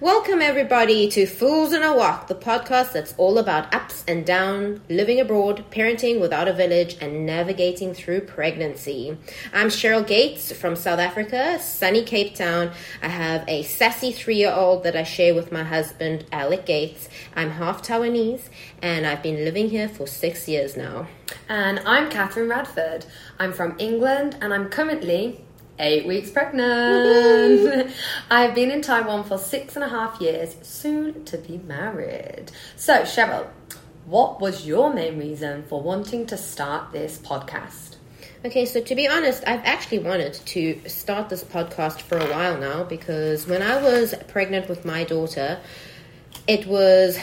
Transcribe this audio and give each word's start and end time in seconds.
Welcome, 0.00 0.42
everybody, 0.42 1.08
to 1.08 1.26
Fools 1.26 1.72
in 1.72 1.82
a 1.82 1.92
Wok, 1.92 2.28
the 2.28 2.34
podcast 2.36 2.92
that's 2.92 3.16
all 3.16 3.36
about 3.36 3.74
ups 3.74 4.04
and 4.06 4.24
downs, 4.24 4.78
living 4.88 5.18
abroad, 5.18 5.64
parenting 5.72 6.20
without 6.20 6.46
a 6.46 6.52
village, 6.52 6.96
and 7.00 7.26
navigating 7.26 7.94
through 7.94 8.20
pregnancy. 8.20 9.18
I'm 9.52 9.70
Cheryl 9.70 10.06
Gates 10.06 10.52
from 10.52 10.76
South 10.76 11.00
Africa, 11.00 11.58
sunny 11.58 12.04
Cape 12.04 12.36
Town. 12.36 12.70
I 13.02 13.08
have 13.08 13.42
a 13.48 13.64
sassy 13.64 14.12
three 14.12 14.36
year 14.36 14.52
old 14.52 14.84
that 14.84 14.94
I 14.94 15.02
share 15.02 15.34
with 15.34 15.50
my 15.50 15.64
husband, 15.64 16.26
Alec 16.30 16.64
Gates. 16.64 17.08
I'm 17.34 17.50
half 17.50 17.82
Taiwanese, 17.82 18.50
and 18.80 19.04
I've 19.04 19.24
been 19.24 19.44
living 19.44 19.68
here 19.68 19.88
for 19.88 20.06
six 20.06 20.46
years 20.46 20.76
now. 20.76 21.08
And 21.48 21.80
I'm 21.80 22.08
Catherine 22.08 22.48
Radford. 22.48 23.04
I'm 23.40 23.52
from 23.52 23.74
England, 23.80 24.36
and 24.40 24.54
I'm 24.54 24.68
currently 24.68 25.44
eight 25.78 26.06
weeks 26.06 26.30
pregnant. 26.30 27.92
I've 28.30 28.54
been 28.54 28.70
in 28.70 28.82
Taiwan 28.82 29.24
for 29.24 29.38
six 29.38 29.76
and 29.76 29.84
a 29.84 29.88
half 29.88 30.20
years, 30.20 30.56
soon 30.62 31.24
to 31.26 31.38
be 31.38 31.58
married. 31.58 32.50
So, 32.76 33.02
Cheryl, 33.02 33.46
what 34.06 34.40
was 34.40 34.66
your 34.66 34.92
main 34.92 35.18
reason 35.18 35.64
for 35.64 35.82
wanting 35.82 36.26
to 36.26 36.36
start 36.36 36.92
this 36.92 37.18
podcast? 37.18 37.96
Okay, 38.44 38.66
so 38.66 38.80
to 38.80 38.94
be 38.94 39.08
honest, 39.08 39.42
I've 39.46 39.64
actually 39.64 39.98
wanted 39.98 40.34
to 40.34 40.80
start 40.86 41.28
this 41.28 41.42
podcast 41.42 42.02
for 42.02 42.18
a 42.18 42.26
while 42.30 42.56
now 42.56 42.84
because 42.84 43.46
when 43.46 43.62
I 43.62 43.82
was 43.82 44.14
pregnant 44.28 44.68
with 44.68 44.84
my 44.84 45.02
daughter, 45.04 45.58
it 46.46 46.66
was 46.66 47.18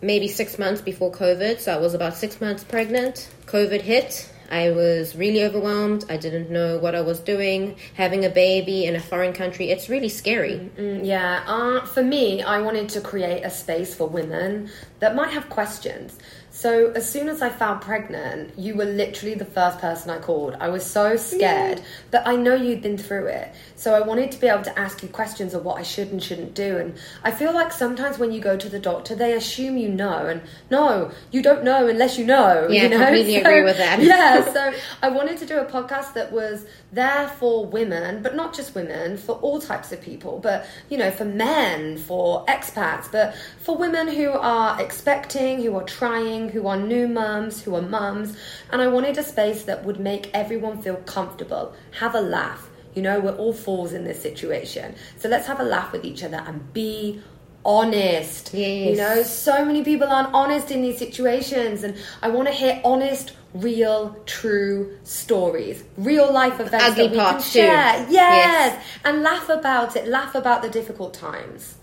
maybe 0.00 0.26
six 0.26 0.58
months 0.58 0.80
before 0.80 1.12
COVID. 1.12 1.60
So 1.60 1.74
I 1.74 1.76
was 1.76 1.94
about 1.94 2.14
six 2.14 2.40
months 2.40 2.64
pregnant. 2.64 3.28
COVID 3.46 3.82
hit. 3.82 4.30
I 4.54 4.70
was 4.70 5.16
really 5.16 5.42
overwhelmed. 5.42 6.04
I 6.08 6.16
didn't 6.16 6.48
know 6.48 6.78
what 6.78 6.94
I 6.94 7.00
was 7.00 7.18
doing. 7.18 7.74
Having 7.94 8.24
a 8.24 8.30
baby 8.30 8.84
in 8.84 8.94
a 8.94 9.00
foreign 9.00 9.32
country, 9.32 9.70
it's 9.70 9.88
really 9.88 10.08
scary. 10.08 10.70
Mm, 10.78 11.04
yeah, 11.04 11.42
uh, 11.48 11.84
for 11.84 12.04
me, 12.04 12.40
I 12.40 12.60
wanted 12.60 12.88
to 12.90 13.00
create 13.00 13.42
a 13.42 13.50
space 13.50 13.96
for 13.96 14.06
women 14.08 14.70
that 15.00 15.16
might 15.16 15.30
have 15.30 15.48
questions. 15.48 16.16
So 16.54 16.92
as 16.92 17.10
soon 17.10 17.28
as 17.28 17.42
I 17.42 17.48
found 17.48 17.80
pregnant, 17.80 18.56
you 18.56 18.76
were 18.76 18.84
literally 18.84 19.34
the 19.34 19.44
first 19.44 19.80
person 19.80 20.08
I 20.08 20.20
called. 20.20 20.54
I 20.60 20.68
was 20.68 20.86
so 20.86 21.16
scared, 21.16 21.78
mm. 21.78 21.84
but 22.12 22.22
I 22.28 22.36
know 22.36 22.54
you'd 22.54 22.80
been 22.80 22.96
through 22.96 23.26
it. 23.26 23.52
So 23.74 23.92
I 23.92 24.00
wanted 24.00 24.30
to 24.30 24.40
be 24.40 24.46
able 24.46 24.62
to 24.62 24.78
ask 24.78 25.02
you 25.02 25.08
questions 25.08 25.52
of 25.52 25.64
what 25.64 25.80
I 25.80 25.82
should 25.82 26.12
and 26.12 26.22
shouldn't 26.22 26.54
do. 26.54 26.76
And 26.76 26.94
I 27.24 27.32
feel 27.32 27.52
like 27.52 27.72
sometimes 27.72 28.20
when 28.20 28.30
you 28.30 28.40
go 28.40 28.56
to 28.56 28.68
the 28.68 28.78
doctor, 28.78 29.16
they 29.16 29.32
assume 29.32 29.76
you 29.76 29.88
know, 29.88 30.26
and 30.26 30.42
no, 30.70 31.10
you 31.32 31.42
don't 31.42 31.64
know 31.64 31.88
unless 31.88 32.16
you 32.16 32.24
know. 32.24 32.68
Yeah, 32.70 32.84
you 32.84 32.88
know? 32.90 32.98
completely 32.98 33.34
So- 33.34 33.40
agree 33.40 33.64
with 33.64 33.76
that. 33.78 34.00
yeah, 34.00 34.44
so 34.52 34.72
I 35.02 35.08
wanted 35.08 35.38
to 35.38 35.46
do 35.46 35.58
a 35.58 35.64
podcast 35.64 36.14
that 36.14 36.30
was 36.30 36.66
there 36.92 37.26
for 37.40 37.66
women, 37.66 38.22
but 38.22 38.36
not 38.36 38.54
just 38.54 38.76
women, 38.76 39.16
for 39.16 39.32
all 39.38 39.60
types 39.60 39.90
of 39.90 40.00
people, 40.00 40.38
but 40.38 40.66
you 40.88 40.98
know, 40.98 41.10
for 41.10 41.24
men, 41.24 41.98
for 41.98 42.46
expats, 42.46 43.10
but 43.10 43.34
for 43.58 43.76
women 43.76 44.06
who 44.06 44.30
are 44.30 44.80
expecting, 44.80 45.60
who 45.60 45.76
are 45.76 45.82
trying, 45.82 46.43
who 46.48 46.66
are 46.66 46.76
new 46.76 47.08
mums, 47.08 47.62
who 47.62 47.74
are 47.74 47.82
mums. 47.82 48.36
And 48.70 48.80
I 48.80 48.86
wanted 48.88 49.18
a 49.18 49.22
space 49.22 49.64
that 49.64 49.84
would 49.84 50.00
make 50.00 50.30
everyone 50.34 50.80
feel 50.82 50.96
comfortable, 50.96 51.74
have 51.98 52.14
a 52.14 52.20
laugh. 52.20 52.68
You 52.94 53.02
know, 53.02 53.18
we're 53.18 53.36
all 53.36 53.52
fools 53.52 53.92
in 53.92 54.04
this 54.04 54.22
situation. 54.22 54.94
So 55.18 55.28
let's 55.28 55.46
have 55.46 55.60
a 55.60 55.64
laugh 55.64 55.92
with 55.92 56.04
each 56.04 56.22
other 56.22 56.42
and 56.46 56.72
be 56.72 57.20
honest. 57.64 58.52
Yes. 58.54 58.90
You 58.90 58.96
know, 58.96 59.22
so 59.22 59.64
many 59.64 59.82
people 59.82 60.08
aren't 60.08 60.32
honest 60.34 60.70
in 60.70 60.82
these 60.82 60.98
situations, 60.98 61.82
and 61.82 61.96
I 62.22 62.28
want 62.28 62.48
to 62.48 62.54
hear 62.54 62.80
honest, 62.84 63.32
real, 63.54 64.16
true 64.26 64.98
stories, 65.04 65.84
real 65.96 66.32
life 66.32 66.60
events 66.60 66.84
ugly 66.84 67.08
that 67.08 67.12
we 67.12 67.16
can 67.16 67.40
share. 67.40 67.66
Yes. 67.66 68.10
Yes. 68.10 68.84
and 69.04 69.22
laugh 69.22 69.48
about 69.48 69.96
it. 69.96 70.06
Laugh 70.06 70.34
about 70.34 70.62
the 70.62 70.68
difficult 70.68 71.14
times. 71.14 71.76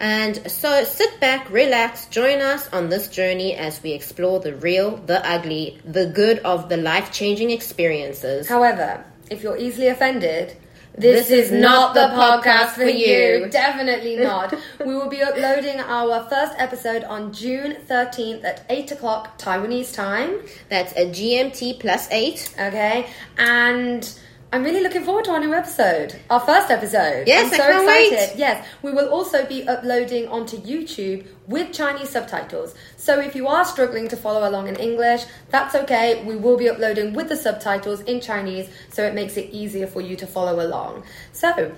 And 0.00 0.50
so 0.50 0.82
sit 0.84 1.20
back, 1.20 1.50
relax, 1.50 2.06
join 2.06 2.40
us 2.40 2.72
on 2.72 2.88
this 2.88 3.08
journey 3.08 3.54
as 3.54 3.82
we 3.82 3.92
explore 3.92 4.40
the 4.40 4.56
real, 4.56 4.96
the 4.96 5.24
ugly, 5.28 5.78
the 5.84 6.06
good 6.06 6.38
of 6.38 6.70
the 6.70 6.78
life 6.78 7.12
changing 7.12 7.50
experiences. 7.50 8.48
However, 8.48 9.04
if 9.30 9.42
you're 9.42 9.58
easily 9.58 9.88
offended. 9.88 10.56
This, 10.96 11.30
is 11.30 11.52
not 11.52 11.94
the 11.94 12.00
podcast 12.00 12.70
for 12.70 12.84
you. 12.84 13.48
Definitely 13.48 14.16
not. 14.16 14.52
we 14.84 14.94
will 14.94 15.08
be 15.08 15.22
uploading 15.22 15.80
our 15.80 16.28
first 16.28 16.52
episode 16.58 17.04
on 17.04 17.32
June 17.32 17.76
13th 17.88 18.44
at 18.44 18.66
8 18.68 18.92
o'clock 18.92 19.38
Taiwanese 19.38 19.94
time. 19.94 20.40
That's 20.68 20.92
a 20.94 21.06
GMT 21.06 21.78
plus 21.78 22.08
eight. 22.10 22.52
Okay, 22.58 23.08
and 23.38 24.12
I'm 24.52 24.64
really 24.64 24.82
looking 24.82 25.04
forward 25.04 25.24
to 25.26 25.30
our 25.30 25.38
new 25.38 25.54
episode, 25.54 26.20
our 26.28 26.40
first 26.40 26.70
episode. 26.70 27.28
Yes, 27.28 27.52
I'm 27.52 27.60
I 27.60 27.64
can't 27.64 27.86
wait. 27.86 28.32
Yes, 28.36 28.66
we 28.82 28.90
will 28.90 29.08
also 29.08 29.46
be 29.46 29.66
uploading 29.68 30.26
onto 30.26 30.56
YouTube 30.56 31.24
with 31.46 31.72
Chinese 31.72 32.08
subtitles. 32.08 32.74
So 32.96 33.20
if 33.20 33.36
you 33.36 33.46
are 33.46 33.64
struggling 33.64 34.08
to 34.08 34.16
follow 34.16 34.48
along 34.48 34.66
in 34.66 34.74
English, 34.76 35.22
that's 35.50 35.76
okay. 35.76 36.24
We 36.24 36.34
will 36.34 36.56
be 36.56 36.68
uploading 36.68 37.12
with 37.14 37.28
the 37.28 37.36
subtitles 37.36 38.00
in 38.00 38.20
Chinese, 38.20 38.68
so 38.88 39.04
it 39.04 39.14
makes 39.14 39.36
it 39.36 39.50
easier 39.50 39.86
for 39.86 40.00
you 40.00 40.16
to 40.16 40.26
follow 40.26 40.60
along. 40.60 41.04
So 41.32 41.72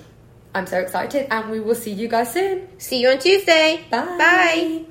I'm 0.55 0.67
so 0.67 0.79
excited, 0.81 1.27
and 1.31 1.51
we 1.51 1.61
will 1.61 1.75
see 1.75 1.93
you 1.93 2.09
guys 2.09 2.33
soon. 2.33 2.69
See 2.79 3.03
you 3.03 3.11
on 3.11 3.19
Tuesday. 3.19 3.85
Bye. 3.91 4.17
Bye. 4.17 4.85